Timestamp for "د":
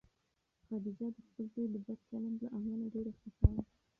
1.15-1.17, 1.73-1.75